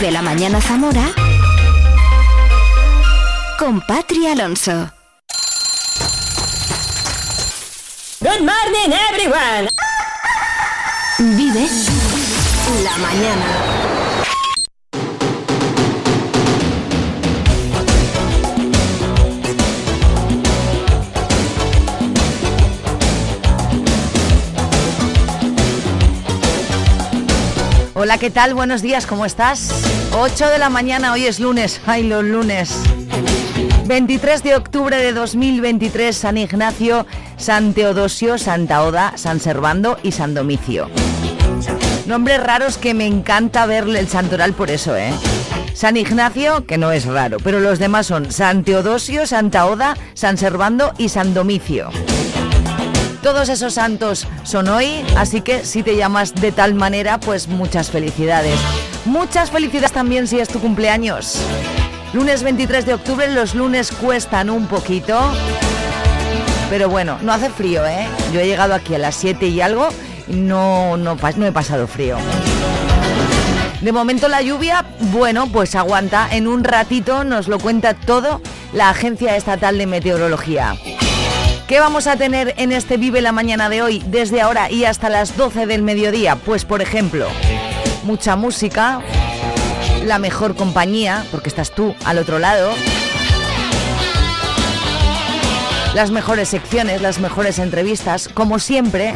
[0.00, 1.12] Vive la Mañana Zamora
[3.58, 4.90] con Patri Alonso.
[8.20, 9.68] Good morning everyone.
[11.18, 11.68] Vive
[12.82, 13.69] la mañana.
[28.10, 28.54] Hola, ¿qué tal?
[28.54, 29.70] Buenos días, ¿cómo estás?
[30.10, 31.80] 8 de la mañana, hoy es lunes.
[31.86, 32.74] Ay, los lunes.
[33.86, 40.34] 23 de octubre de 2023, San Ignacio, San Teodosio, Santa Oda, San Servando y San
[40.34, 40.90] Domicio.
[42.06, 45.12] Nombres raros que me encanta verle el santoral por eso, ¿eh?
[45.72, 50.36] San Ignacio, que no es raro, pero los demás son San Teodosio, Santa Oda, San
[50.36, 51.90] Servando y San Domicio.
[53.22, 57.90] Todos esos santos son hoy, así que si te llamas de tal manera, pues muchas
[57.90, 58.58] felicidades.
[59.04, 61.38] Muchas felicidades también si es tu cumpleaños.
[62.14, 65.20] Lunes 23 de octubre, los lunes cuestan un poquito.
[66.70, 68.08] Pero bueno, no hace frío, ¿eh?
[68.32, 69.88] Yo he llegado aquí a las 7 y algo
[70.28, 72.16] no, no he pasado frío.
[73.82, 76.28] De momento la lluvia, bueno, pues aguanta.
[76.30, 78.40] En un ratito nos lo cuenta todo
[78.72, 80.76] la Agencia Estatal de Meteorología.
[81.70, 85.08] ¿Qué vamos a tener en este Vive la Mañana de hoy, desde ahora y hasta
[85.08, 86.34] las 12 del mediodía?
[86.34, 87.28] Pues por ejemplo,
[88.02, 89.00] mucha música,
[90.04, 92.72] la mejor compañía, porque estás tú al otro lado,
[95.94, 99.14] las mejores secciones, las mejores entrevistas, como siempre.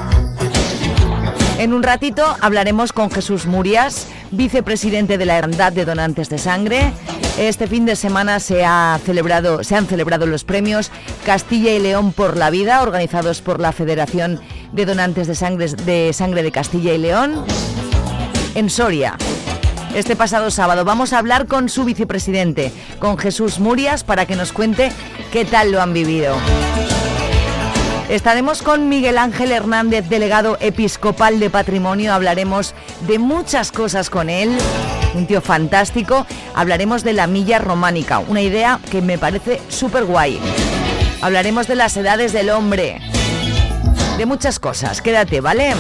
[1.59, 6.93] En un ratito hablaremos con Jesús Murias, vicepresidente de la Hermandad de Donantes de Sangre,
[7.39, 10.91] este fin de semana se, ha celebrado, se han celebrado los premios
[11.25, 14.41] Castilla y León por la Vida, organizados por la Federación
[14.73, 17.45] de Donantes de Sangre de, Sangre de Castilla y León,
[18.55, 19.17] en Soria.
[19.95, 24.53] Este pasado sábado vamos a hablar con su vicepresidente, con Jesús Murias, para que nos
[24.53, 24.93] cuente
[25.33, 26.37] qué tal lo han vivido.
[28.09, 32.13] Estaremos con Miguel Ángel Hernández, delegado episcopal de patrimonio.
[32.13, 32.75] Hablaremos
[33.07, 34.51] de muchas cosas con él
[35.15, 36.27] un tío fantástico.
[36.55, 40.39] Hablaremos de la milla románica, una idea que me parece súper guay.
[41.23, 43.01] Hablaremos de las edades del hombre,
[44.19, 45.01] de muchas cosas.
[45.01, 45.73] Quédate, ¿vale?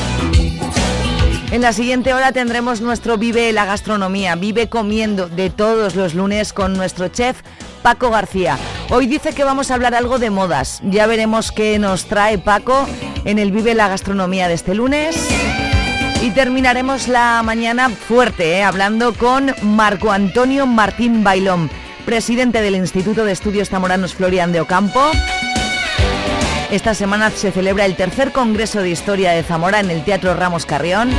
[1.50, 6.52] En la siguiente hora tendremos nuestro Vive la Gastronomía, Vive comiendo de todos los lunes
[6.52, 7.42] con nuestro chef
[7.84, 8.56] Paco García.
[8.88, 10.80] Hoy dice que vamos a hablar algo de modas.
[10.84, 12.88] Ya veremos qué nos trae Paco
[13.26, 15.28] en el Vive la Gastronomía de este lunes.
[16.22, 18.62] Y terminaremos la mañana fuerte, ¿eh?
[18.62, 21.68] hablando con Marco Antonio Martín Bailón,
[22.06, 25.02] presidente del Instituto de Estudios Zamoranos Florian de Ocampo.
[26.70, 30.64] Esta semana se celebra el tercer Congreso de Historia de Zamora en el Teatro Ramos
[30.64, 31.10] Carrión.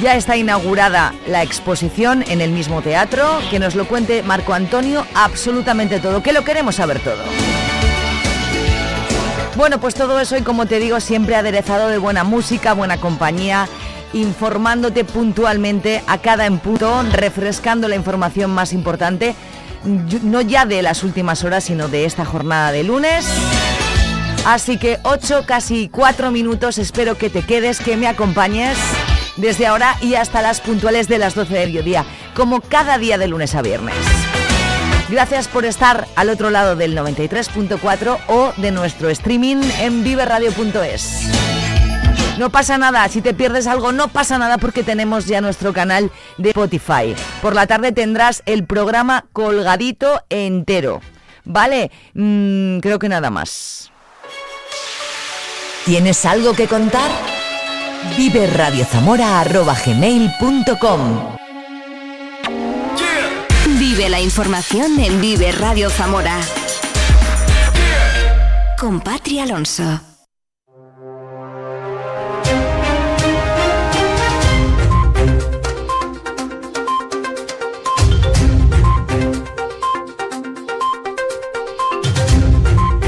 [0.00, 3.40] Ya está inaugurada la exposición en el mismo teatro.
[3.50, 7.22] Que nos lo cuente Marco Antonio absolutamente todo, que lo queremos saber todo.
[9.56, 13.68] Bueno, pues todo eso y como te digo, siempre aderezado de buena música, buena compañía,
[14.12, 19.36] informándote puntualmente a cada en refrescando la información más importante,
[20.22, 23.26] no ya de las últimas horas, sino de esta jornada de lunes.
[24.44, 28.76] Así que 8, casi 4 minutos, espero que te quedes, que me acompañes
[29.36, 33.28] desde ahora y hasta las puntuales de las 12 del mediodía, como cada día de
[33.28, 33.94] lunes a viernes.
[35.08, 41.28] Gracias por estar al otro lado del 93.4 o de nuestro streaming en viveradio.es.
[42.38, 46.10] No pasa nada, si te pierdes algo, no pasa nada porque tenemos ya nuestro canal
[46.36, 47.14] de Spotify.
[47.40, 51.00] Por la tarde tendrás el programa colgadito entero.
[51.44, 51.92] ¿Vale?
[52.14, 53.92] Mm, creo que nada más.
[55.84, 57.10] ¿Tienes algo que contar?
[58.16, 58.46] Vive
[63.78, 66.38] Vive la información en Vive Radio Zamora.
[68.78, 70.13] Con Patria Alonso.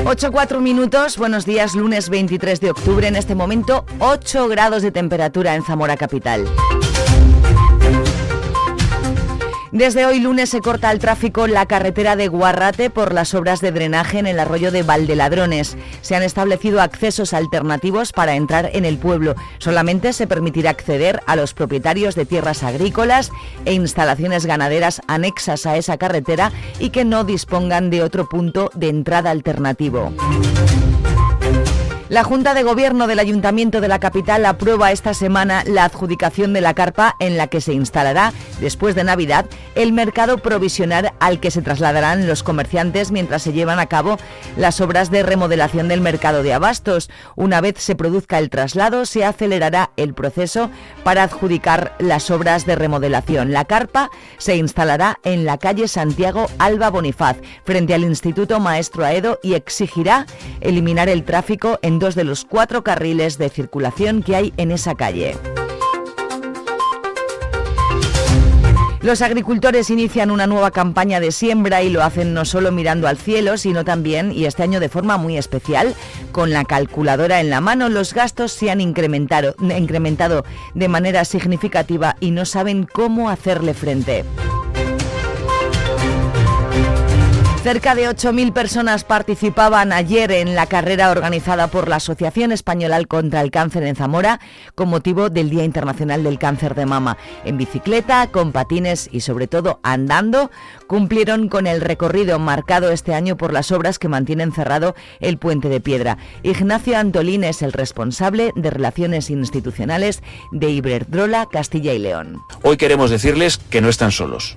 [0.08, 4.92] Ocho cuatro minutos, buenos días, lunes 23 de octubre, en este momento 8 grados de
[4.92, 6.46] temperatura en Zamora Capital.
[9.76, 13.72] Desde hoy lunes se corta el tráfico la carretera de Guarrate por las obras de
[13.72, 15.76] drenaje en el arroyo de Valdeladrones.
[16.00, 19.34] Se han establecido accesos alternativos para entrar en el pueblo.
[19.58, 23.30] Solamente se permitirá acceder a los propietarios de tierras agrícolas
[23.66, 28.88] e instalaciones ganaderas anexas a esa carretera y que no dispongan de otro punto de
[28.88, 30.10] entrada alternativo.
[32.08, 36.60] La Junta de Gobierno del Ayuntamiento de la capital aprueba esta semana la adjudicación de
[36.60, 41.50] la carpa en la que se instalará, después de Navidad, el mercado provisional al que
[41.50, 44.18] se trasladarán los comerciantes mientras se llevan a cabo
[44.56, 47.10] las obras de remodelación del mercado de abastos.
[47.34, 50.70] Una vez se produzca el traslado, se acelerará el proceso
[51.02, 53.52] para adjudicar las obras de remodelación.
[53.52, 59.40] La carpa se instalará en la calle Santiago Alba Bonifaz, frente al Instituto Maestro Aedo,
[59.42, 60.26] y exigirá
[60.60, 64.94] eliminar el tráfico en dos de los cuatro carriles de circulación que hay en esa
[64.94, 65.36] calle.
[69.06, 73.18] Los agricultores inician una nueva campaña de siembra y lo hacen no solo mirando al
[73.18, 75.94] cielo, sino también, y este año de forma muy especial,
[76.32, 77.88] con la calculadora en la mano.
[77.88, 79.54] Los gastos se han incrementado,
[80.74, 84.24] de manera significativa y no saben cómo hacerle frente.
[87.66, 93.40] Cerca de 8.000 personas participaban ayer en la carrera organizada por la Asociación Española contra
[93.40, 94.38] el Cáncer en Zamora
[94.76, 97.18] con motivo del Día Internacional del Cáncer de Mama.
[97.44, 100.52] En bicicleta, con patines y sobre todo andando,
[100.86, 105.68] cumplieron con el recorrido marcado este año por las obras que mantienen cerrado el puente
[105.68, 106.18] de piedra.
[106.44, 110.22] Ignacio Antolín es el responsable de Relaciones Institucionales
[110.52, 112.38] de Iberdrola Castilla y León.
[112.62, 114.56] Hoy queremos decirles que no están solos.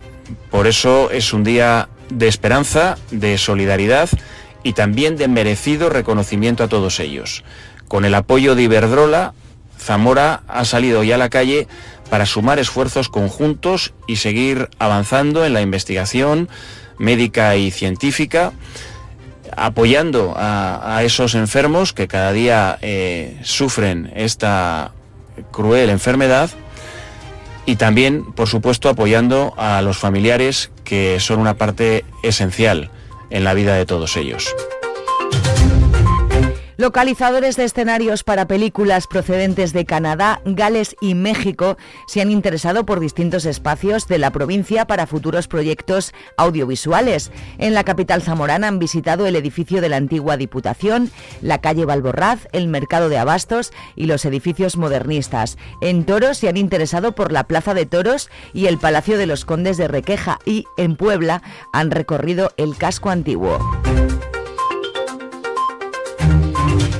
[0.51, 4.09] Por eso es un día de esperanza, de solidaridad
[4.63, 7.43] y también de merecido reconocimiento a todos ellos.
[7.87, 9.33] Con el apoyo de Iberdrola,
[9.79, 11.67] Zamora ha salido ya a la calle
[12.09, 16.49] para sumar esfuerzos conjuntos y seguir avanzando en la investigación
[16.97, 18.51] médica y científica,
[19.55, 24.91] apoyando a, esos enfermos que cada día eh, sufren esta
[25.51, 26.49] cruel enfermedad
[27.65, 32.89] y también, por supuesto, apoyando a los familiares que son una parte esencial
[33.29, 34.55] en la vida de todos ellos.
[36.79, 41.75] Localizadores de escenarios para películas procedentes de Canadá, Gales y México
[42.07, 47.33] se han interesado por distintos espacios de la provincia para futuros proyectos audiovisuales.
[47.57, 51.11] En la capital zamorana han visitado el edificio de la antigua Diputación,
[51.41, 55.57] la calle Balborraz, el mercado de abastos y los edificios modernistas.
[55.81, 59.43] En Toros se han interesado por la Plaza de Toros y el Palacio de los
[59.43, 61.43] Condes de Requeja y en Puebla
[61.73, 63.59] han recorrido el casco antiguo.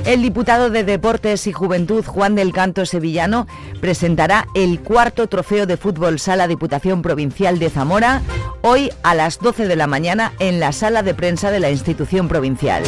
[0.04, 3.46] El diputado de Deportes y Juventud, Juan del Canto Sevillano,
[3.80, 8.22] presentará el cuarto trofeo de fútbol sala Diputación Provincial de Zamora
[8.62, 12.28] hoy a las 12 de la mañana en la sala de prensa de la institución
[12.28, 12.82] provincial.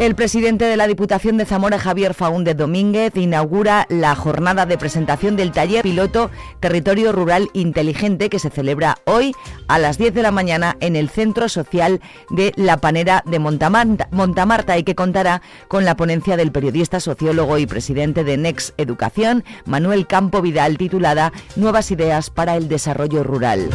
[0.00, 5.36] El presidente de la Diputación de Zamora, Javier Faúndez Domínguez, inaugura la jornada de presentación
[5.36, 9.34] del taller piloto Territorio Rural Inteligente que se celebra hoy
[9.68, 12.00] a las 10 de la mañana en el Centro Social
[12.30, 17.66] de La Panera de Montamarta, y que contará con la ponencia del periodista, sociólogo y
[17.66, 23.68] presidente de Next Educación, Manuel Campo Vidal, titulada Nuevas Ideas para el Desarrollo Rural.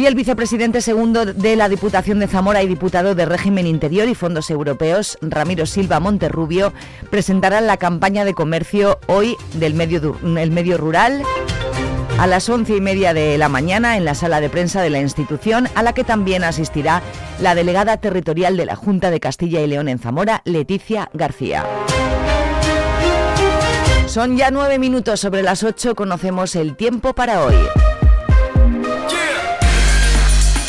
[0.00, 4.14] Y el vicepresidente segundo de la Diputación de Zamora y diputado de Régimen Interior y
[4.14, 6.72] Fondos Europeos, Ramiro Silva Monterrubio,
[7.10, 11.22] presentarán la campaña de comercio hoy del medio, el medio rural
[12.18, 15.00] a las once y media de la mañana en la sala de prensa de la
[15.00, 17.02] institución, a la que también asistirá
[17.38, 21.66] la delegada territorial de la Junta de Castilla y León en Zamora, Leticia García.
[24.06, 27.56] Son ya nueve minutos sobre las ocho, conocemos el tiempo para hoy.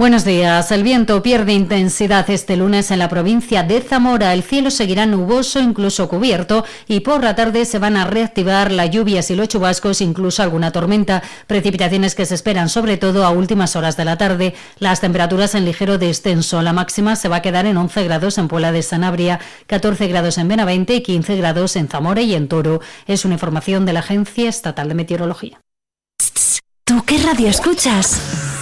[0.00, 0.72] Buenos días.
[0.72, 4.32] El viento pierde intensidad este lunes en la provincia de Zamora.
[4.32, 8.88] El cielo seguirá nuboso, incluso cubierto, y por la tarde se van a reactivar las
[8.90, 11.22] lluvias y los chubascos, incluso alguna tormenta.
[11.46, 14.54] Precipitaciones que se esperan sobre todo a últimas horas de la tarde.
[14.78, 16.62] Las temperaturas en ligero descenso.
[16.62, 20.38] La máxima se va a quedar en 11 grados en Puebla de Sanabria, 14 grados
[20.38, 22.80] en Benavente y 15 grados en Zamora y en Toro.
[23.06, 25.60] Es una información de la Agencia Estatal de Meteorología.
[26.84, 28.59] ¿Tú qué radio escuchas?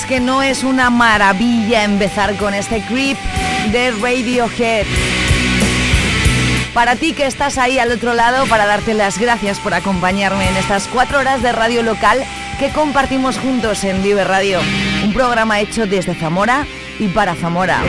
[0.00, 3.18] Que no es una maravilla empezar con este creep
[3.72, 4.86] de Radiohead.
[6.72, 10.56] Para ti que estás ahí al otro lado, para darte las gracias por acompañarme en
[10.56, 12.24] estas cuatro horas de radio local
[12.58, 14.60] que compartimos juntos en Vive Radio.
[15.04, 16.66] Un programa hecho desde Zamora
[16.98, 17.82] y para Zamora.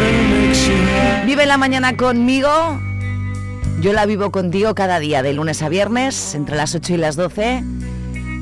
[1.26, 2.82] Vive la mañana conmigo.
[3.80, 7.16] Yo la vivo contigo cada día, de lunes a viernes, entre las 8 y las
[7.16, 7.64] 12.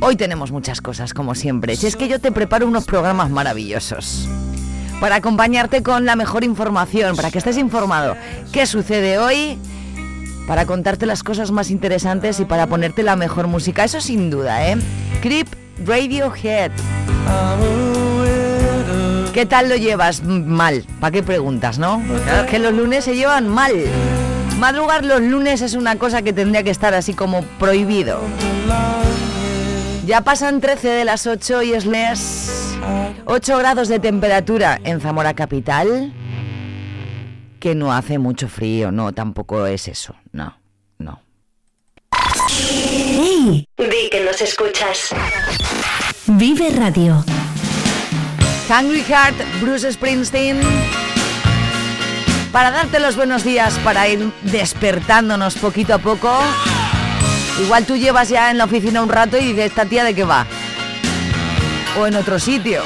[0.03, 1.75] Hoy tenemos muchas cosas, como siempre.
[1.75, 4.27] Si es que yo te preparo unos programas maravillosos.
[5.00, 8.15] Para acompañarte con la mejor información, para que estés informado
[8.51, 9.60] qué sucede hoy,
[10.48, 13.84] para contarte las cosas más interesantes y para ponerte la mejor música.
[13.84, 14.77] Eso sin duda, ¿eh?
[15.22, 15.48] Creep
[15.86, 16.72] Radiohead.
[19.34, 20.24] ¿Qué tal lo llevas?
[20.24, 20.84] Mal.
[21.00, 22.01] ¿Para qué preguntas, no?
[22.24, 23.74] Claro, que los lunes se llevan mal.
[24.58, 28.20] Madrugar los lunes es una cosa que tendría que estar así como prohibido.
[30.05, 32.77] Ya pasan 13 de las 8 y es mes
[33.25, 36.13] 8 grados de temperatura en Zamora Capital.
[37.60, 40.58] Que no hace mucho frío, no, tampoco es eso, no,
[40.98, 41.22] no.
[42.50, 43.65] ¡Hey!
[43.77, 45.10] Di que nos escuchas.
[46.25, 47.24] Vive Radio.
[48.67, 50.60] Hungry Heart, Bruce Springsteen.
[52.51, 56.31] Para darte los buenos días, para ir despertándonos poquito a poco.
[57.60, 60.24] Igual tú llevas ya en la oficina un rato y dices, ¿esta tía de qué
[60.24, 60.48] va?
[62.00, 62.81] O en otro sitio.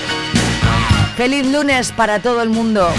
[1.15, 2.89] Feliz lunes para todo el mundo.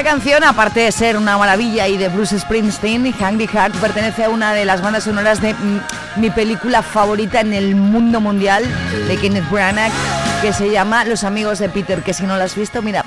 [0.00, 4.30] Esta canción, aparte de ser una maravilla y de Bruce Springsteen, Hungry Heart pertenece a
[4.30, 5.80] una de las bandas sonoras de mm,
[6.16, 8.64] mi película favorita en el mundo mundial,
[9.06, 9.92] de Kenneth Branagh,
[10.40, 13.04] que se llama Los amigos de Peter, que si no la has visto, mira,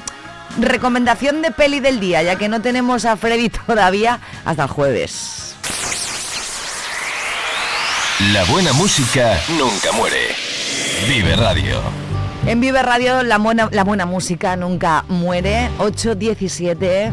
[0.60, 5.56] recomendación de peli del día, ya que no tenemos a Freddy todavía hasta jueves.
[8.34, 10.36] La buena música nunca muere.
[11.08, 12.12] Vive Radio.
[12.46, 15.70] En Vive Radio la buena, la buena música nunca muere.
[15.80, 17.12] 8.17.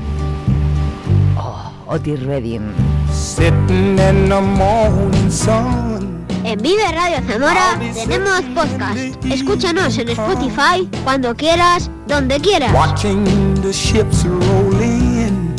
[1.39, 2.73] Oh, Otis Redding.
[3.13, 6.27] Sitting in the morning sun.
[6.43, 9.25] En Vive Radio Zamora tenemos podcast.
[9.25, 12.73] Escúchanos en Spotify cuando quieras, donde quieras.
[12.75, 15.55] Watching the ships roll in.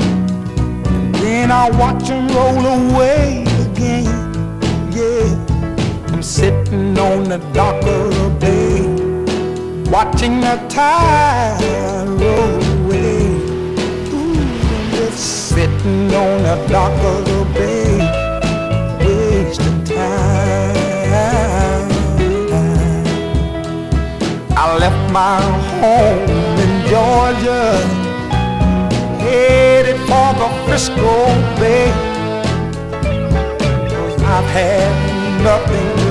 [0.86, 4.06] And then I watch them roll away again.
[4.92, 6.12] Yeah.
[6.12, 8.21] I'm sitting on the dock of.
[9.92, 11.60] Watching the tide
[12.08, 13.28] roll away.
[14.14, 18.00] Ooh, just sitting on the dock of the bay.
[19.04, 20.32] Wasting time.
[24.56, 25.42] I left my
[25.82, 26.30] home
[26.64, 27.76] in Georgia,
[29.20, 31.16] headed for the Frisco
[31.60, 31.92] Bay.
[34.24, 36.11] I've had nothing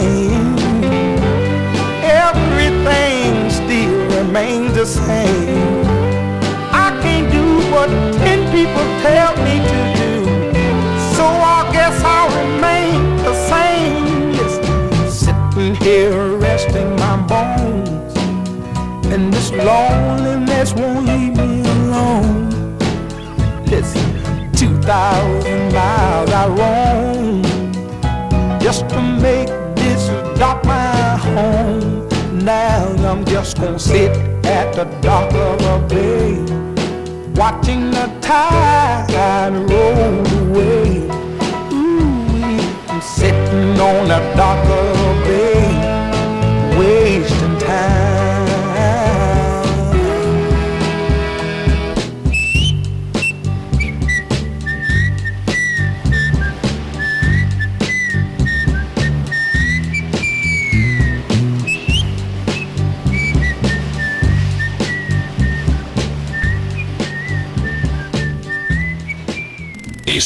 [4.31, 5.83] Remains the same.
[6.71, 7.89] I can't do what
[8.23, 10.13] ten people tell me to do,
[11.15, 14.31] so I guess I'll remain the same.
[14.37, 14.53] Yes,
[15.13, 18.15] sitting here resting my bones,
[19.11, 22.77] and this loneliness won't leave me alone.
[23.65, 24.07] Listen,
[24.53, 27.43] two thousand miles I roam
[28.61, 30.07] just to make this
[30.39, 32.07] dock my home.
[32.45, 36.33] Now I'm just gonna sit at the dock of a bay,
[37.33, 41.07] watching the tide roll away.
[41.73, 45.80] Ooh, I'm sitting on the dock of a bay,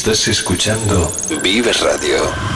[0.05, 2.54] Estás escuchando Vive Radio.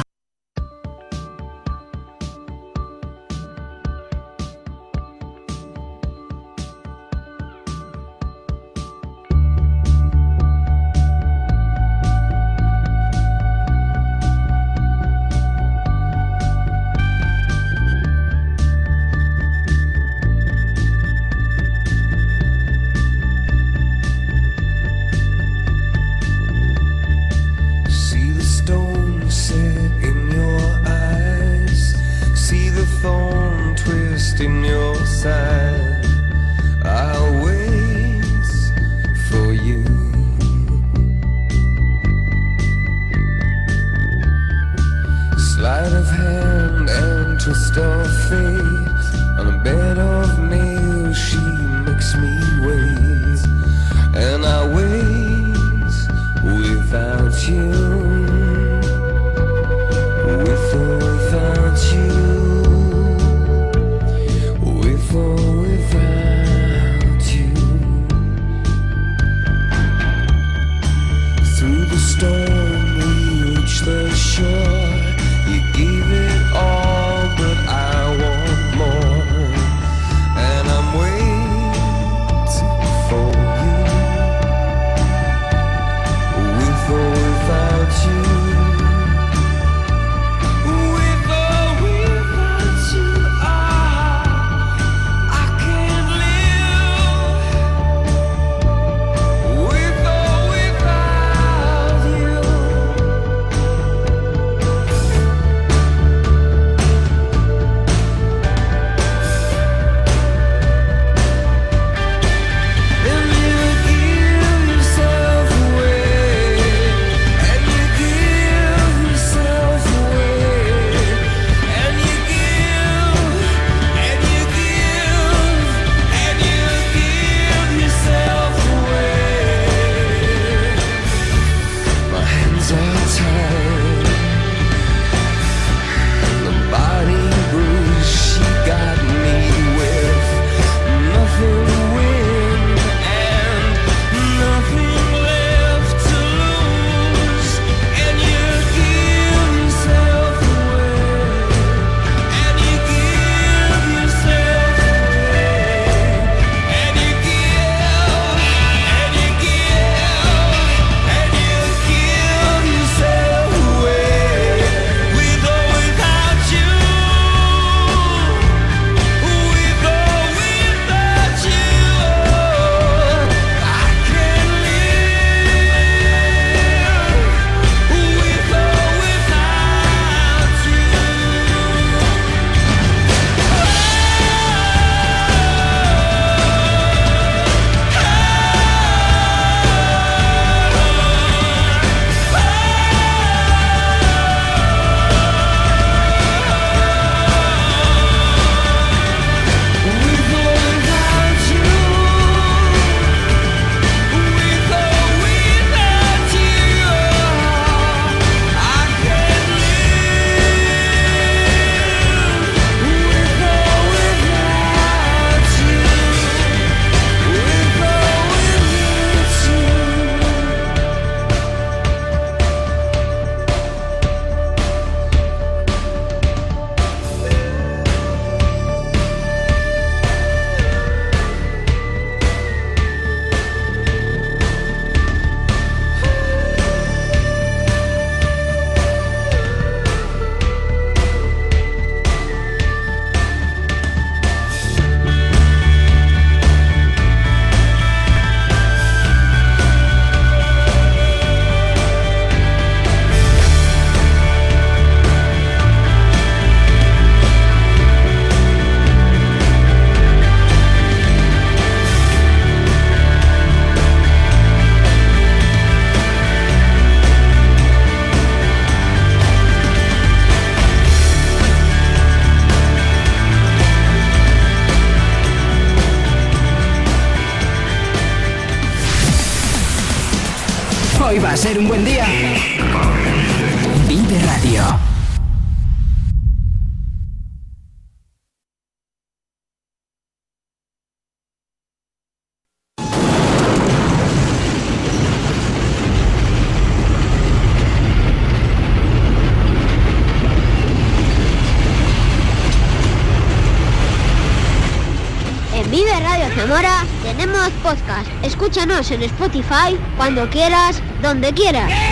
[308.50, 311.89] Escúchanos en Spotify cuando quieras, donde quieras.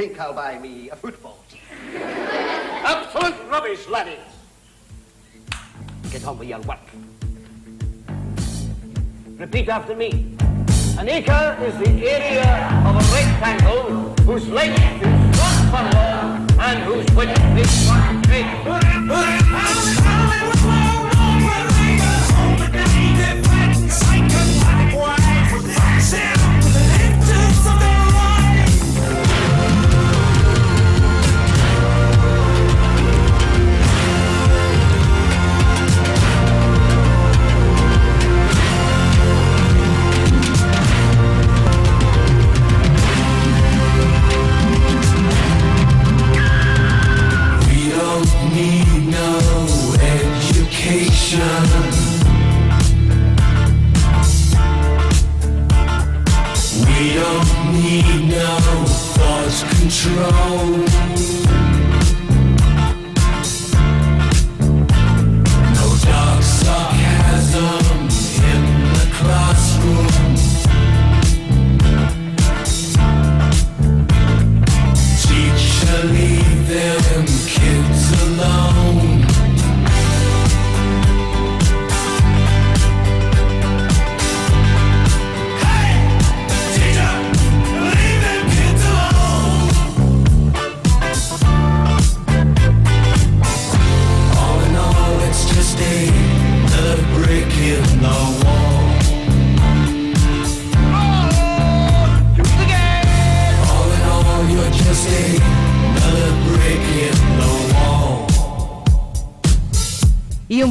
[0.00, 1.60] Think I'll buy me a football team.
[1.94, 4.16] Absolute rubbish, laddies.
[6.10, 6.78] Get on with your work.
[9.36, 10.38] Repeat after me.
[10.98, 12.48] An acre is the area
[12.86, 19.99] of a rectangle whose length is one furlong and whose width is one We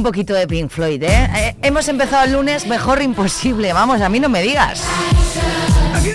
[0.00, 1.28] un poquito de Pink Floyd, ¿eh?
[1.36, 4.82] Eh, Hemos empezado el lunes mejor imposible, vamos, a mí no me digas.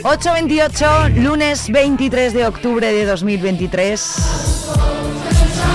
[0.02, 4.16] 8.28, lunes 23 de octubre de 2023.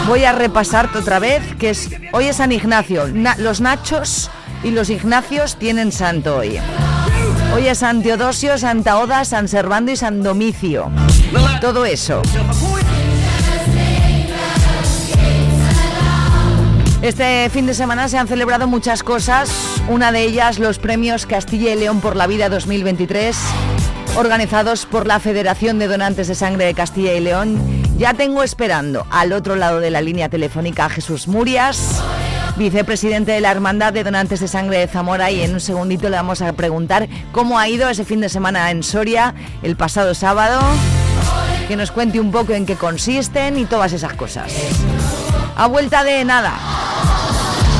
[0.08, 3.06] Voy a repasarte otra vez, que es hoy es San Ignacio.
[3.06, 4.28] Na- los Nachos
[4.64, 6.58] y los Ignacios tienen santo hoy.
[7.54, 10.90] Hoy es San Teodosio, Santa Oda, San Servando y San Domicio.
[11.60, 12.22] Todo eso.
[17.02, 19.50] Este fin de semana se han celebrado muchas cosas,
[19.88, 23.38] una de ellas los premios Castilla y León por la Vida 2023,
[24.16, 27.58] organizados por la Federación de Donantes de Sangre de Castilla y León.
[27.96, 32.02] Ya tengo esperando al otro lado de la línea telefónica a Jesús Murias,
[32.56, 36.16] vicepresidente de la Hermandad de Donantes de Sangre de Zamora, y en un segundito le
[36.16, 40.60] vamos a preguntar cómo ha ido ese fin de semana en Soria el pasado sábado,
[41.66, 44.52] que nos cuente un poco en qué consisten y todas esas cosas.
[45.60, 46.58] A vuelta de nada,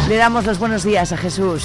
[0.06, 1.64] le damos los buenos días a Jesús.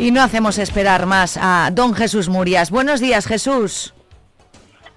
[0.00, 2.70] Y no hacemos esperar más a don Jesús Murias.
[2.70, 3.92] Buenos días, Jesús.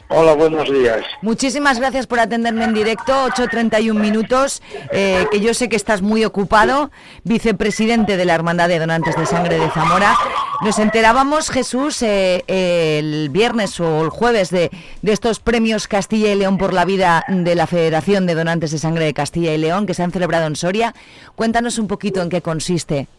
[0.08, 1.04] Hola, buenos días.
[1.22, 4.62] Muchísimas gracias por atenderme en directo, 8.31 minutos,
[4.94, 6.90] eh, que yo sé que estás muy ocupado,
[7.26, 10.16] vicepresidente de la Hermandad de Donantes de Sangre de Zamora.
[10.62, 16.36] Nos enterábamos, Jesús, eh, el viernes o el jueves de, de estos premios Castilla y
[16.36, 19.86] León por la vida de la Federación de Donantes de Sangre de Castilla y León,
[19.86, 20.96] que se han celebrado en Soria.
[21.36, 23.10] Cuéntanos un poquito en qué consiste.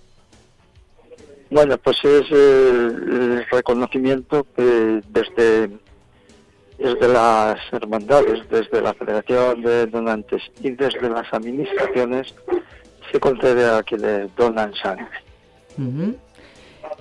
[1.50, 5.70] Bueno, pues es el reconocimiento que desde,
[6.78, 12.34] desde las hermandades, desde la Federación de Donantes y desde las administraciones
[13.12, 15.06] se concede a quienes donan sangre.
[15.78, 16.16] Ujú.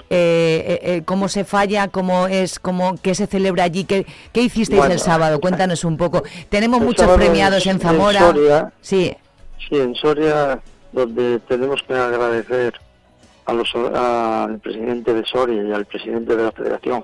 [0.09, 1.87] Eh, eh, eh, ¿Cómo se falla?
[1.87, 2.59] ¿Cómo es?
[2.59, 3.85] Cómo, ¿Qué se celebra allí?
[3.85, 5.39] ¿Qué, qué hicisteis Bueno, el sábado?
[5.39, 6.23] Cuéntanos un poco.
[6.49, 8.19] Tenemos muchos premiados en Zamora.
[8.19, 9.15] Soria, Sí.
[9.69, 10.59] sí, en Soria,
[10.91, 12.73] donde tenemos que agradecer
[13.45, 17.03] a los, al presidente de Soria y al presidente de la Federación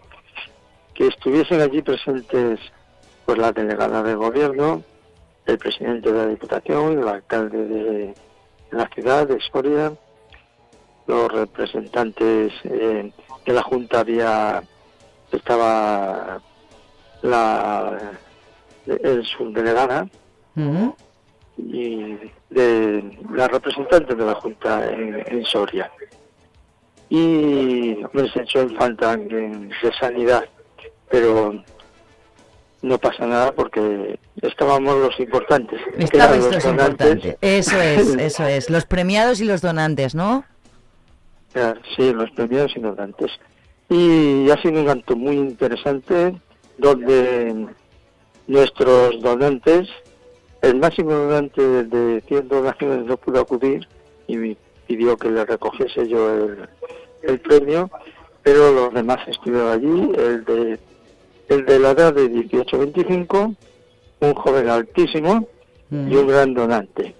[0.93, 2.59] que estuviesen allí presentes
[3.25, 4.83] pues la delegada del gobierno,
[5.45, 8.13] el presidente de la Diputación, el alcalde de
[8.71, 9.93] la ciudad de Soria,
[11.07, 13.11] los representantes eh,
[13.45, 14.61] de la Junta había
[15.31, 16.41] estaba
[17.21, 17.97] la
[18.85, 20.07] el subdelegada
[20.55, 20.95] Ujú.
[21.57, 22.17] y
[22.49, 25.91] de la representante de la Junta en, en Soria.
[27.09, 30.45] Y me se echó en falta de sanidad,
[31.09, 31.63] pero
[32.81, 35.79] no pasa nada porque estábamos los importantes.
[35.97, 37.37] Estabais los los importantes.
[37.41, 38.69] Eso es, eso es.
[38.69, 40.45] Los premiados y los donantes, ¿no?
[41.95, 43.31] Sí, los premiados y donantes.
[43.89, 46.39] Y ha sido un acto muy interesante
[46.77, 47.67] donde
[48.47, 49.89] nuestros donantes,
[50.61, 53.87] el máximo donante de 100 donaciones no pudo acudir
[54.27, 56.69] y me pidió que le recogiese yo el,
[57.23, 57.89] el premio,
[58.43, 60.79] pero los demás estuvieron allí, el de,
[61.49, 63.55] el de la edad de 18-25,
[64.21, 65.47] un joven altísimo
[65.91, 67.15] y un gran donante.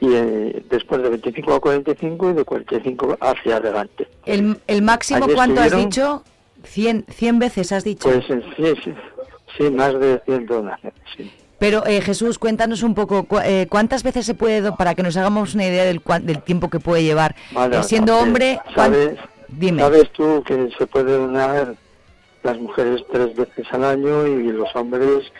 [0.00, 4.08] Y eh, después de 25 a 45 y de 45 hacia adelante.
[4.26, 6.24] El, el máximo, Allí ¿cuánto has dicho?
[6.64, 8.08] 100, 100 veces has dicho.
[8.08, 8.94] Pues eh, sí, sí,
[9.56, 11.00] sí, más de 100 donaciones.
[11.16, 11.30] sí.
[11.62, 15.16] Pero eh, Jesús, cuéntanos un poco, cu- eh, ¿cuántas veces se puede, para que nos
[15.16, 17.36] hagamos una idea del, del tiempo que puede llevar?
[17.52, 19.80] Vale, Eh, siendo hombre, ¿cuán- ¿Sabes, dime.
[19.80, 21.76] sabes tú que se puede donar
[22.42, 25.30] las mujeres tres veces al año y los hombres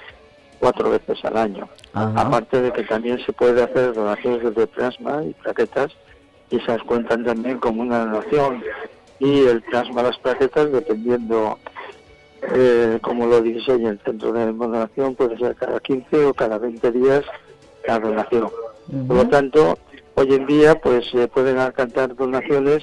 [0.61, 1.69] cuatro veces al año?
[1.93, 2.21] Ajá.
[2.21, 5.91] Aparte de que también se puede hacer donaciones de plasma y plaquetas
[6.51, 8.63] y esas cuentan también como una donación.
[9.19, 11.59] Y el plasma, las plaquetas, dependiendo
[12.43, 16.91] eh, como lo diseña el centro de donación, puede ser cada 15 o cada 20
[16.93, 17.25] días
[17.87, 18.49] la donación.
[19.07, 19.79] Por lo tanto,
[20.15, 22.83] hoy en día pues se pueden alcanzar donaciones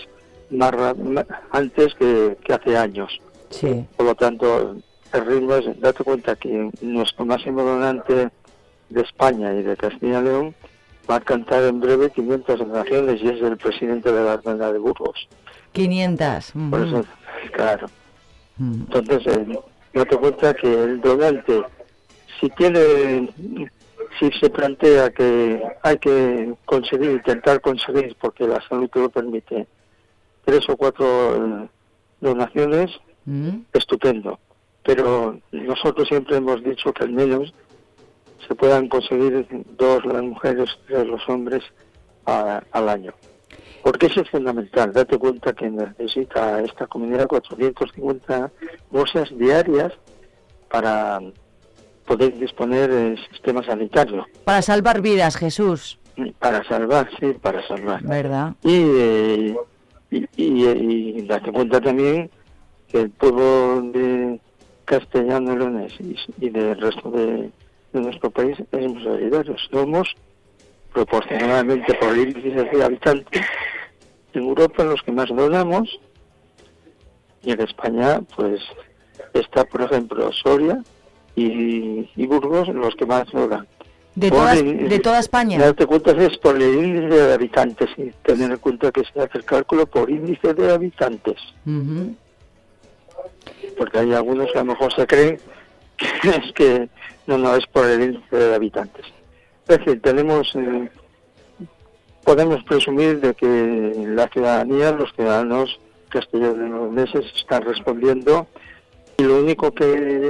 [0.49, 3.19] más ma- antes que, que hace años.
[3.49, 3.85] Sí.
[3.97, 4.75] Por lo tanto,
[5.13, 8.29] el ritmo es, date cuenta que nuestro máximo donante
[8.89, 10.55] de España y de Castilla y León
[11.09, 14.79] va a alcanzar en breve 500 donaciones y es el presidente de la Hermandad de
[14.79, 15.27] Burgos.
[15.73, 16.55] 500.
[16.55, 16.69] ujú.
[16.71, 17.05] Por eso,
[17.51, 17.87] claro.
[18.59, 19.59] Entonces, eh,
[19.93, 21.63] date cuenta que el donante,
[22.39, 23.29] si tiene,
[24.19, 29.67] si se plantea que hay que conseguir, intentar conseguir, porque la salud te lo permite,
[30.43, 31.69] tres o cuatro eh,
[32.19, 32.91] donaciones,
[33.25, 33.59] Mm.
[33.73, 34.39] estupendo.
[34.83, 37.53] Pero nosotros siempre hemos dicho que al menos
[38.47, 39.45] se puedan conseguir
[39.77, 41.61] dos las mujeres, tres los hombres
[42.25, 43.13] a- al año.
[43.83, 44.91] Porque eso es fundamental.
[44.91, 48.51] Date cuenta que necesita esta comunidad 450
[48.91, 49.93] bolsas diarias
[50.69, 51.19] para
[52.05, 54.25] poder disponer del sistema sanitario.
[54.43, 55.99] Para salvar vidas, Jesús,
[56.39, 58.03] Para salvar, sí, para salvar.
[58.03, 58.53] ¿verdad?
[58.63, 59.55] Y, eh,
[60.11, 62.29] y, y, y date cuenta también
[62.87, 64.39] que el pueblo de
[64.85, 67.51] castellano leones y, y del resto de,
[67.93, 69.55] de nuestro país es muy solidario.
[69.71, 70.15] Somos
[70.93, 73.45] proporcionalmente por el índice de habitantes
[74.33, 75.99] en Europa los que más donamos
[77.43, 78.61] y en España pues
[79.33, 80.83] está por ejemplo Soria
[81.35, 83.67] y, y Burgos los que más donan.
[84.15, 85.57] De, toda, el- de toda España.
[85.59, 89.37] Darte cuenta es por el índice de habitantes y tener en cuenta que se hace
[89.37, 92.15] el cálculo por índice de habitantes, Ujú.
[93.77, 95.39] porque hay algunos que a lo mejor se creen
[96.21, 96.89] que es que
[97.27, 99.05] no, no, es por el índice de habitantes.
[99.69, 100.89] Es decir, tenemos, eh,
[102.23, 108.47] podemos presumir de que la ciudadanía, los ciudadanos castellanos están respondiendo
[109.19, 109.83] y lo único que,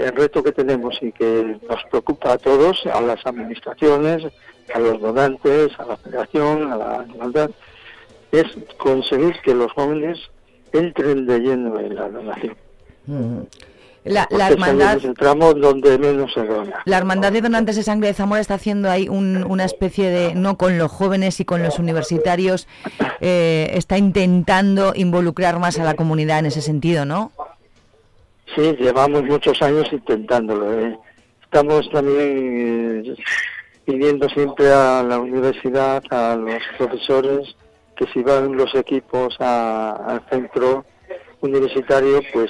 [0.03, 4.25] el reto que tenemos y que nos preocupa a todos, a las administraciones,
[4.73, 7.49] a los donantes, a la federación, a la igualdad,
[8.33, 8.45] es
[8.77, 10.19] conseguir que los jóvenes
[10.73, 12.57] entren de lleno en la donación.
[13.07, 13.47] Ujú.
[14.05, 16.81] La, la hermandad, es el tramo donde menos se dona.
[16.85, 20.33] la hermandad de donantes de sangre de Zamora está haciendo ahí un- una especie de,
[20.35, 22.67] no con los jóvenes y con los universitarios,
[23.19, 27.31] eh, está intentando involucrar más a la comunidad en ese sentido, ¿no?
[28.55, 30.79] Sí, llevamos muchos años intentándolo.
[30.79, 30.97] ¿eh?
[31.43, 33.15] Estamos también eh,
[33.85, 37.55] pidiendo siempre a la universidad, a los profesores,
[37.97, 40.85] que si van los equipos a- al centro
[41.41, 42.49] universitario, pues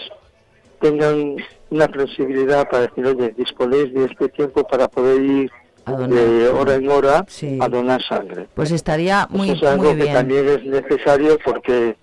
[0.80, 1.36] tengan
[1.70, 5.52] una flexibilidad para decir, oye, disponéis de este tiempo para poder ir
[5.86, 6.10] donar.
[6.10, 7.58] de hora en hora Sí.
[7.62, 8.48] a donar sangre.
[8.54, 10.14] Pues estaría muy, Eso es algo muy que bien.
[10.14, 11.96] también es necesario porque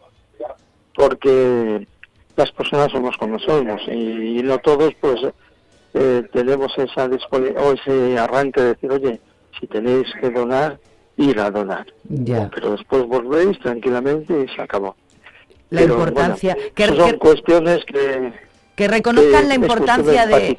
[0.95, 1.87] porque
[2.37, 5.21] las personas somos como somos y, y no todos pues
[5.95, 9.21] eh, tenemos esa o ese arranque de decir oye
[9.59, 10.79] si tenéis que donar
[11.17, 12.51] ir a donar Ya.
[12.55, 14.97] pero después volvéis tranquilamente y se acabó
[15.71, 18.33] La Pero, importancia, bueno, que, son que- cuestiones que
[18.77, 20.57] que reconozcan la importancia de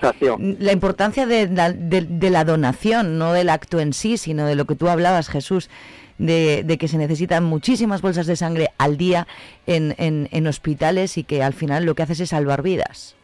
[0.59, 4.55] la importancia de la, de- de la donación, no del acto en sí, sino de
[4.55, 5.69] lo que tú hablabas, Jesús,
[6.17, 9.27] de, que se necesitan muchísimas bolsas de sangre al día
[9.67, 13.15] en, en, en hospitales y que al final lo que haces es salvar vidas.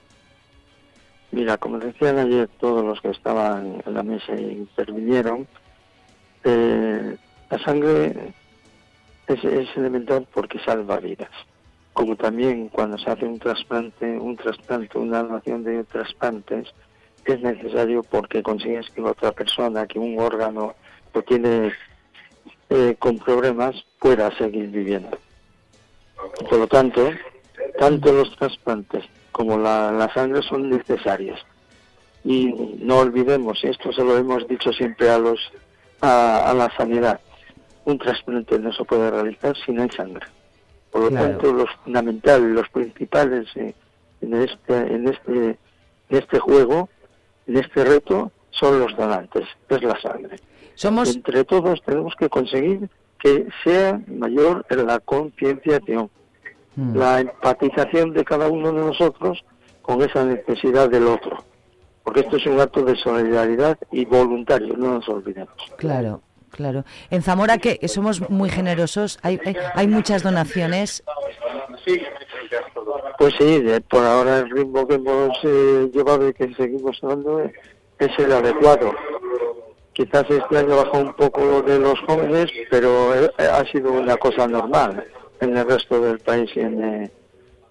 [1.32, 5.48] Mira, como decían ayer todos los que estaban en la mesa e intervinieron,
[6.44, 7.16] eh,
[7.50, 8.14] la sangre
[9.28, 11.32] es, es elemental porque salva vidas.
[11.94, 16.74] Como también cuando se hace un trasplante, un trasplante, una donación de trasplantes,
[17.26, 20.76] es necesario porque consigues que otra persona, que un órgano
[21.14, 21.72] lo tiene
[22.70, 25.18] eh, con problemas, pueda seguir viviendo.
[26.50, 27.12] Por lo tanto,
[27.80, 31.40] tanto los trasplantes como la, la sangre son necesarias.
[32.24, 35.40] Y no olvidemos, y esto se lo hemos dicho siempre a, los,
[36.02, 37.20] a, a la sanidad,
[37.86, 40.26] un trasplante no se puede realizar si no hay sangre.
[40.94, 41.28] Por lo Claro.
[41.28, 43.74] tanto, los fundamentales, los principales eh,
[44.22, 45.58] en, este, en, este, en
[46.10, 46.88] este juego,
[47.48, 50.38] en este reto, son los donantes, es la sangre.
[50.76, 52.88] Somos Entre todos tenemos que conseguir
[53.20, 56.10] que sea mayor la concienciación,
[56.76, 56.96] Mm.
[56.98, 59.44] la empatización de cada uno de nosotros
[59.84, 61.44] con esa necesidad del otro.
[62.04, 65.54] Porque esto es un acto de solidaridad y voluntario, no nos olvidemos.
[65.78, 66.22] Claro,
[66.56, 66.86] claro.
[67.10, 71.04] En Zamora que somos muy generosos, hay, hay, hay muchas donaciones.
[73.18, 77.42] Pues sí, de- por ahora el ritmo que hemos eh, llevado y que seguimos dando
[78.00, 78.94] es, el adecuado.
[79.94, 84.18] Quizás este año bajó un poco lo de los jóvenes, pero eh, ha sido una
[84.18, 85.06] cosa normal
[85.40, 87.12] en el resto del país y en, eh,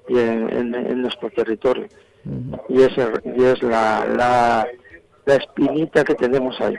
[0.08, 1.86] y en, en- en nuestro territorio.
[2.68, 4.66] Y es, el- y es la, la,
[5.26, 6.76] la espinita que tenemos ahí.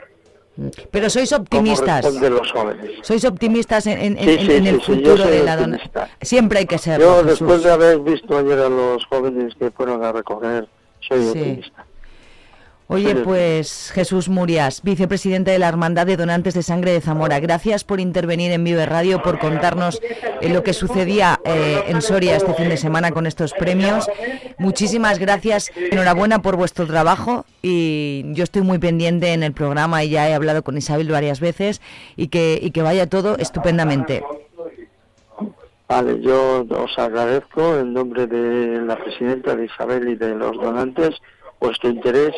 [0.90, 2.04] Pero sois ¿Cómo optimistas.
[2.04, 2.90] responden los jóvenes?
[3.02, 5.90] Sois optimistas en, en- Sí, en- sí, en el sí, futuro de la donación.
[6.22, 7.04] Siempre hay que serlo.
[7.06, 10.68] Yo, después de haber visto ayer a los jóvenes que fueron a recoger,
[11.00, 11.84] soy optimista.
[12.86, 17.82] Oye, pues Jesús Murias, vicepresidente de la Hermandad de Donantes de Sangre de Zamora, gracias
[17.82, 20.02] por intervenir en Vive Radio, por contarnos
[20.42, 24.06] eh, lo que sucedía eh, en Soria este fin de semana con estos premios.
[24.58, 30.10] Muchísimas gracias, enhorabuena por vuestro trabajo y yo estoy muy pendiente en el programa y
[30.10, 31.80] ya he hablado con Isabel varias veces
[32.16, 34.22] y que, y que vaya todo estupendamente.
[35.88, 41.14] Vale, yo os agradezco en nombre de la presidenta de Isabel y de los donantes
[41.60, 42.34] vuestro interés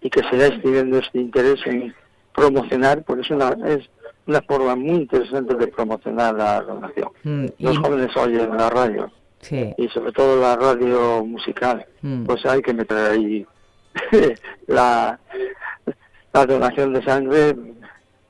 [0.00, 1.94] y que sigáis teniendo este interés en
[2.34, 3.88] promocionar, porque es una, es
[4.26, 7.08] una forma muy interesante de promocionar la donación.
[7.24, 9.72] Mm, Los jóvenes oyen la radio Sí.
[9.78, 12.24] y sobre todo la radio musical, Mm.
[12.24, 13.46] pues hay que meter ahí
[14.66, 15.18] la,
[16.32, 17.54] la donación de sangre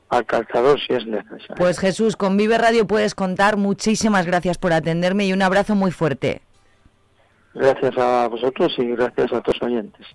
[0.09, 1.55] al calzador si es necesario.
[1.57, 3.57] Pues Jesús, con Vive Radio puedes contar.
[3.59, 6.41] Muchísimas gracias por atenderme y un abrazo muy fuerte.
[7.55, 10.07] Gracias a vosotros y gracias a tus oyentes.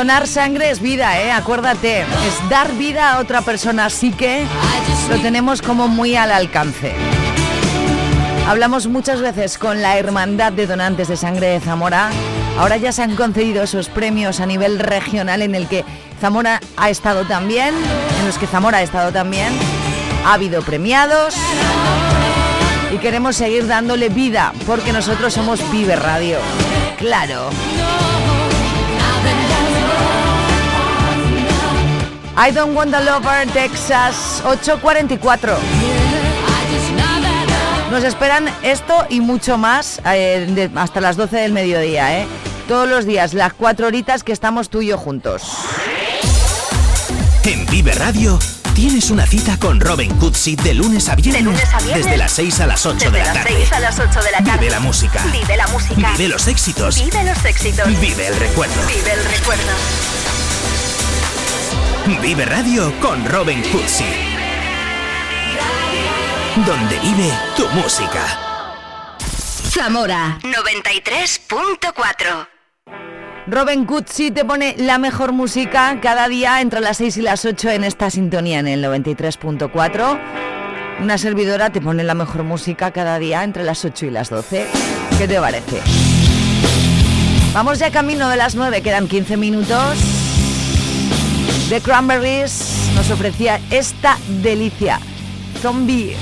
[0.00, 1.30] Donar sangre es vida, ¿eh?
[1.30, 4.46] Acuérdate, es dar vida a otra persona, así que
[5.10, 6.94] lo tenemos como muy al alcance.
[8.48, 12.08] Hablamos muchas veces con la Hermandad de Donantes de Sangre de Zamora.
[12.58, 15.84] Ahora ya se han concedido esos premios a nivel regional en el que
[16.18, 17.74] Zamora ha estado también,
[18.20, 19.52] en los que Zamora ha estado también.
[20.24, 21.34] Ha habido premiados
[22.90, 26.38] y queremos seguir dándole vida porque nosotros somos Vive Radio.
[26.96, 27.50] Claro.
[32.36, 35.58] I Don't Want a Lover, Texas, 844.
[37.90, 42.26] Nos esperan esto y mucho más eh, de- hasta las 12 del mediodía, ¿eh?
[42.68, 45.42] Todos los días, las cuatro horitas que estamos tú y yo juntos.
[47.44, 48.38] En Vive Radio
[48.74, 51.34] Tienes una cita con Robin Cutsi de lunes a viernes.
[51.34, 52.04] De lunes a viernes.
[52.04, 53.54] Desde las 6 a las 8 Desde de la las tarde.
[53.58, 54.58] 6 a las 8 de la tarde.
[54.58, 55.22] Vive la música.
[55.32, 56.12] Vive la música.
[56.16, 56.94] Vive los éxitos.
[57.04, 57.88] Vive los éxitos.
[58.00, 58.74] Vive el recuerdo.
[58.86, 59.72] Vive el recuerdo.
[62.06, 64.04] Vive Radio con Robin Cutsi.
[66.66, 68.26] Donde vive tu música.
[69.20, 72.48] Zamora 93.4.
[73.46, 77.70] Robin Cutsi te pone la mejor música cada día entre las 6 y las 8
[77.70, 80.20] en esta sintonía en el 93.4.
[81.02, 84.66] Una servidora te pone la mejor música cada día entre las 8 y las 12.
[85.18, 85.82] ¿Qué te parece?
[87.52, 90.29] Vamos ya camino de las 9, quedan 15 minutos.
[91.70, 94.98] The Cranberries nos ofrecía esta delicia.
[95.62, 96.16] Zombie.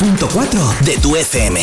[0.00, 1.60] 106.4 de tu FM.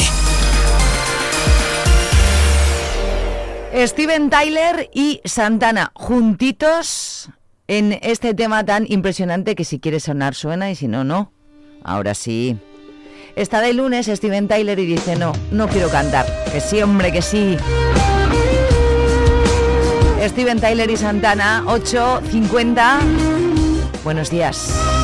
[3.88, 7.30] Steven Tyler y Santana juntitos
[7.68, 11.32] en este tema tan impresionante que si quiere sonar suena y si no, no.
[11.84, 12.58] Ahora sí.
[13.36, 16.28] Está de lunes Steven Tyler y dice, no, no quiero cantar.
[16.52, 17.58] Que sí, hombre, que sí.
[20.22, 23.00] Steven Tyler y Santana, 8.50.
[24.04, 24.97] Buenos días.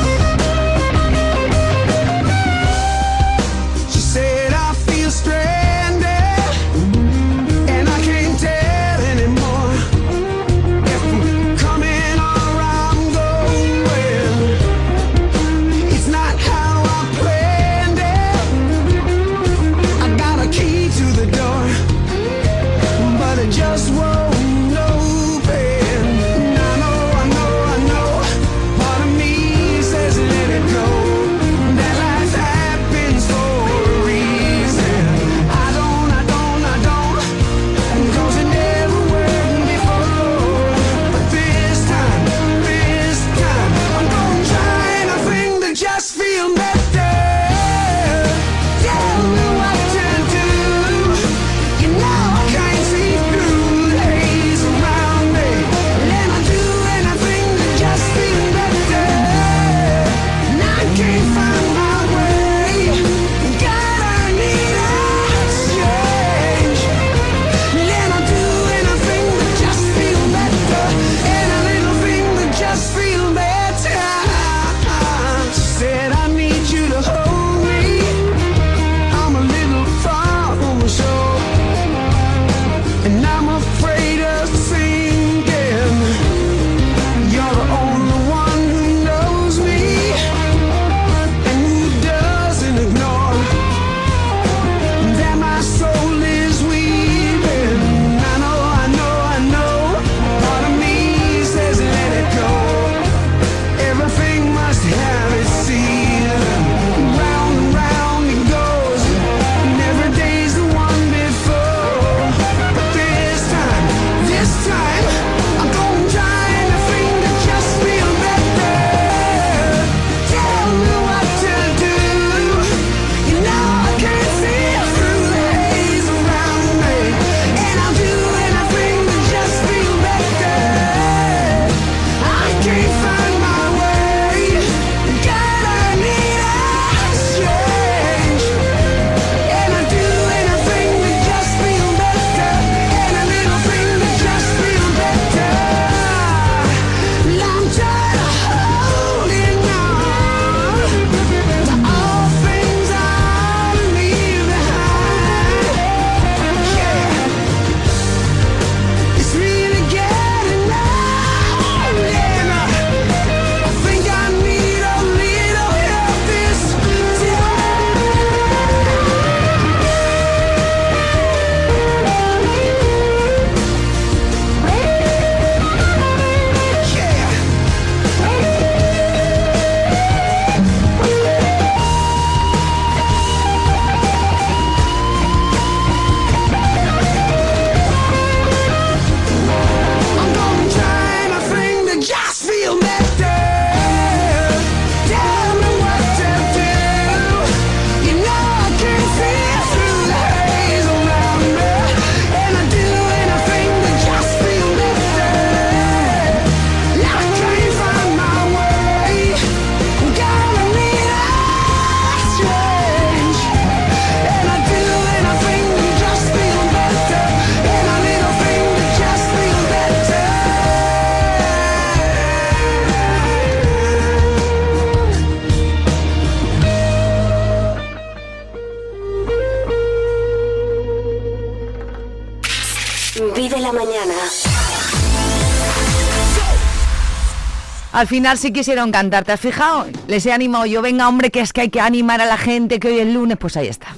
[238.04, 239.88] al final sí quisieron cantar, ¿te has fijado?
[240.08, 242.78] Les he animado yo, venga hombre, que es que hay que animar a la gente,
[242.78, 243.96] que hoy es lunes, pues ahí está.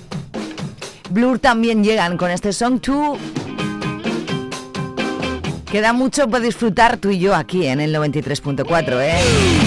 [1.09, 3.17] Blur también llegan con este Song 2.
[5.71, 9.64] Queda mucho por disfrutar tú y yo aquí en el 93.4, ¿eh?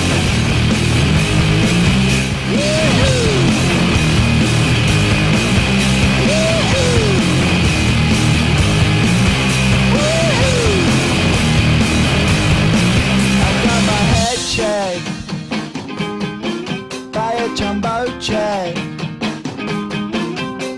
[17.39, 18.77] a jumbo jet.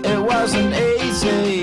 [0.05, 1.60] It wasn't easy.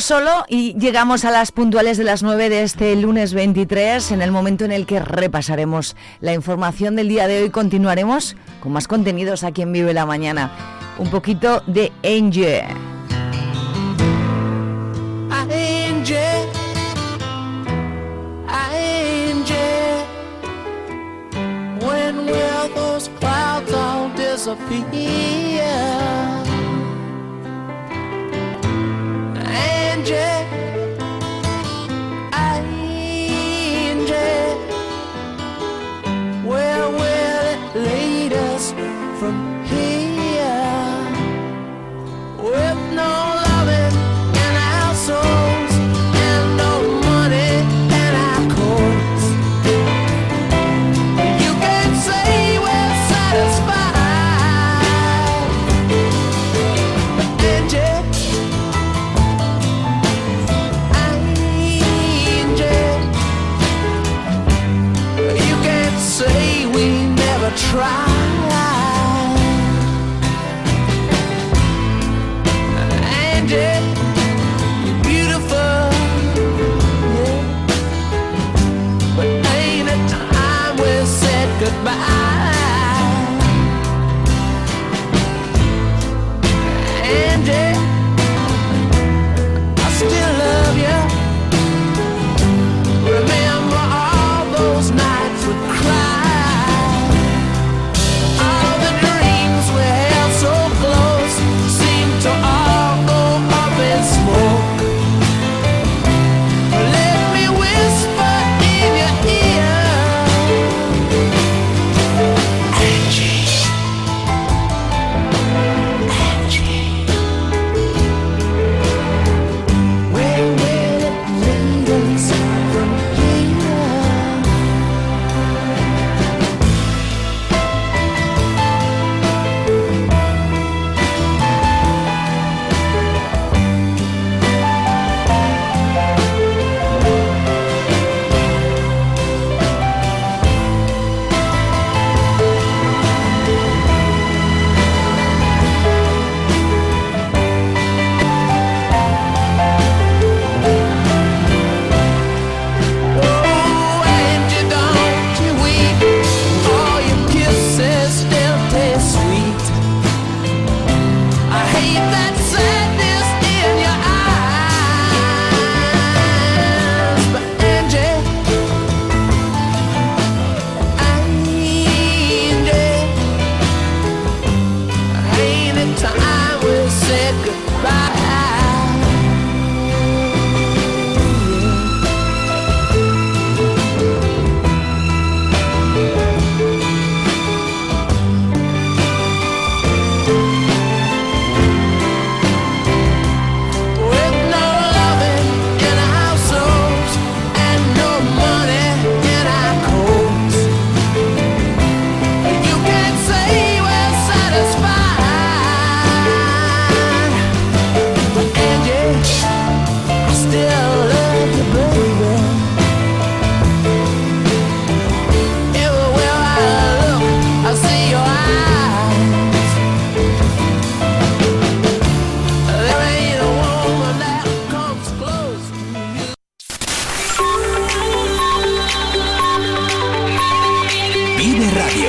[0.00, 4.32] solo y llegamos a las puntuales de las 9 de este lunes 23, en el
[4.32, 7.50] momento en el que repasaremos la información del día de hoy.
[7.50, 10.50] Continuaremos con más contenidos aquí en Vive la Mañana.
[10.98, 12.64] Un poquito de Angel.
[15.30, 16.48] Angel,
[18.48, 20.04] Angel,
[21.82, 22.44] when?